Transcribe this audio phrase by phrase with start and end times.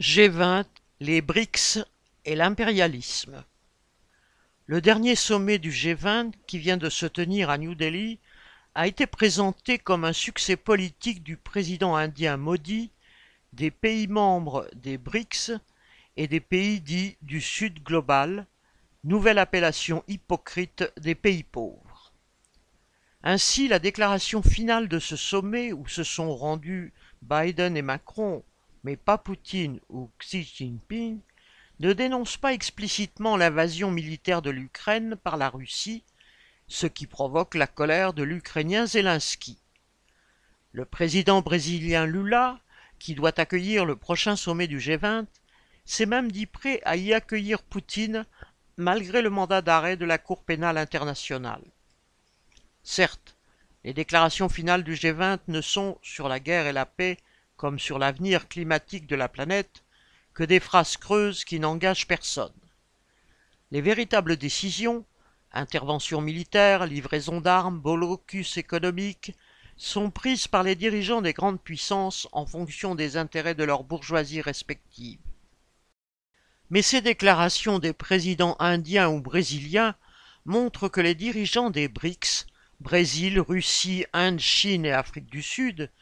[0.00, 0.64] G20,
[1.00, 1.78] les BRICS
[2.24, 3.44] et l'impérialisme.
[4.66, 8.18] Le dernier sommet du G20, qui vient de se tenir à New Delhi,
[8.74, 12.90] a été présenté comme un succès politique du président indien Modi,
[13.52, 15.52] des pays membres des BRICS
[16.16, 18.46] et des pays dits du Sud global,
[19.04, 22.12] nouvelle appellation hypocrite des pays pauvres.
[23.22, 28.42] Ainsi, la déclaration finale de ce sommet où se sont rendus Biden et Macron
[28.84, 31.20] mais pas Poutine ou Xi Jinping,
[31.80, 36.04] ne dénoncent pas explicitement l'invasion militaire de l'Ukraine par la Russie,
[36.68, 39.58] ce qui provoque la colère de l'Ukrainien Zelensky.
[40.72, 42.60] Le président brésilien Lula,
[42.98, 45.26] qui doit accueillir le prochain sommet du G20,
[45.84, 48.26] s'est même dit prêt à y accueillir Poutine
[48.76, 51.62] malgré le mandat d'arrêt de la Cour pénale internationale.
[52.82, 53.36] Certes,
[53.84, 57.18] les déclarations finales du G20 ne sont, sur la guerre et la paix,
[57.62, 59.84] comme sur l'avenir climatique de la planète,
[60.34, 62.50] que des phrases creuses qui n'engagent personne.
[63.70, 65.06] Les véritables décisions,
[65.52, 69.36] intervention militaire, livraison d'armes, bolocus économique,
[69.76, 74.40] sont prises par les dirigeants des grandes puissances en fonction des intérêts de leurs bourgeoisies
[74.40, 75.20] respectives.
[76.68, 79.94] Mais ces déclarations des présidents indiens ou brésiliens
[80.46, 82.44] montrent que les dirigeants des BRICS,
[82.80, 85.92] Brésil, Russie, Inde, Chine et Afrique du Sud,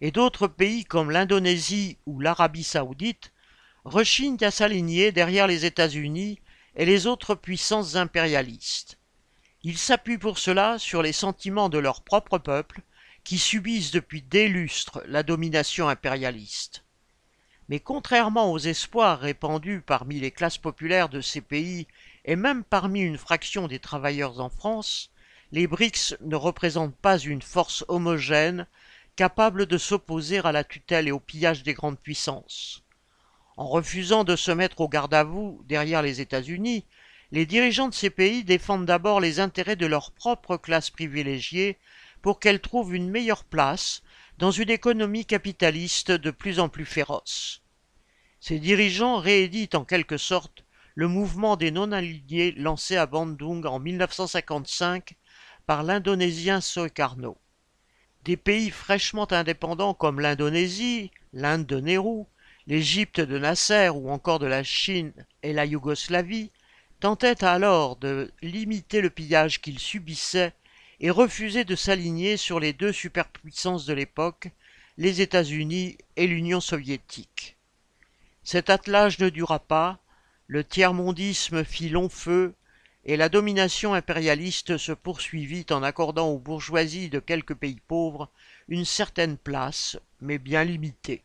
[0.00, 3.32] et d'autres pays comme l'Indonésie ou l'Arabie saoudite
[3.84, 6.40] rechignent à s'aligner derrière les États-Unis
[6.76, 8.98] et les autres puissances impérialistes.
[9.62, 12.80] Ils s'appuient pour cela sur les sentiments de leur propre peuple,
[13.24, 16.84] qui subissent depuis des lustres la domination impérialiste.
[17.68, 21.86] Mais contrairement aux espoirs répandus parmi les classes populaires de ces pays
[22.24, 25.10] et même parmi une fraction des travailleurs en France,
[25.52, 28.66] les BRICS ne représentent pas une force homogène
[29.20, 32.82] capable de s'opposer à la tutelle et au pillage des grandes puissances.
[33.58, 36.86] En refusant de se mettre au garde-à-vous derrière les États-Unis,
[37.30, 41.76] les dirigeants de ces pays défendent d'abord les intérêts de leur propre classe privilégiée
[42.22, 44.02] pour qu'elle trouve une meilleure place
[44.38, 47.60] dans une économie capitaliste de plus en plus féroce.
[48.40, 50.64] Ces dirigeants rééditent en quelque sorte
[50.94, 55.12] le mouvement des non-alignés lancé à Bandung en 1955
[55.66, 57.36] par l'Indonésien Soekarno.
[58.24, 62.24] Des pays fraîchement indépendants comme l'Indonésie, l'Inde de Nehru,
[62.66, 66.50] l'Égypte de Nasser ou encore de la Chine et la Yougoslavie
[67.00, 70.52] tentaient alors de limiter le pillage qu'ils subissaient
[71.00, 74.48] et refusaient de s'aligner sur les deux superpuissances de l'époque,
[74.98, 77.56] les États-Unis et l'Union soviétique.
[78.44, 79.98] Cet attelage ne dura pas,
[80.46, 82.54] le tiers-mondisme fit long feu
[83.04, 88.28] et la domination impérialiste se poursuivit en accordant aux bourgeoisies de quelques pays pauvres
[88.68, 91.22] une certaine place, mais bien limitée.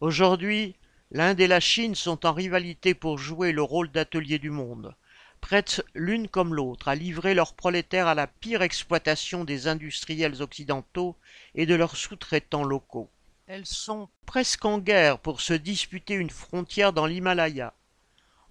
[0.00, 0.74] Aujourd'hui,
[1.10, 4.94] l'Inde et la Chine sont en rivalité pour jouer le rôle d'atelier du monde,
[5.40, 11.16] prêtes l'une comme l'autre à livrer leurs prolétaires à la pire exploitation des industriels occidentaux
[11.54, 13.10] et de leurs sous-traitants locaux.
[13.46, 17.74] Elles sont presque en guerre pour se disputer une frontière dans l'Himalaya.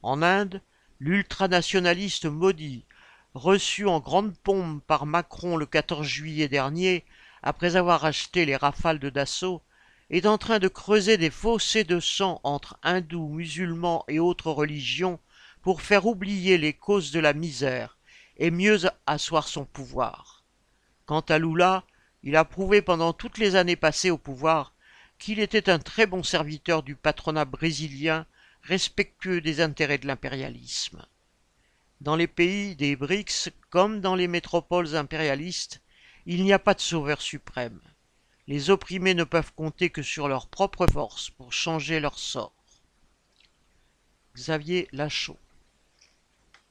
[0.03, 0.61] En Inde,
[0.99, 2.85] l'ultranationaliste maudit,
[3.33, 7.05] reçu en grande pompe par Macron le 14 juillet dernier,
[7.41, 9.61] après avoir acheté les rafales de Dassault,
[10.09, 15.19] est en train de creuser des fossés de sang entre hindous, musulmans et autres religions
[15.61, 17.97] pour faire oublier les causes de la misère
[18.37, 20.43] et mieux asseoir son pouvoir.
[21.05, 21.83] Quant à Lula,
[22.23, 24.73] il a prouvé pendant toutes les années passées au pouvoir
[25.19, 28.25] qu'il était un très bon serviteur du patronat brésilien
[28.63, 31.05] respectueux des intérêts de l'impérialisme.
[32.01, 35.81] Dans les pays des BRICS, comme dans les métropoles impérialistes,
[36.25, 37.81] il n'y a pas de sauveur suprême.
[38.47, 42.53] Les opprimés ne peuvent compter que sur leur propre force pour changer leur sort.
[44.35, 45.39] Xavier Lachaud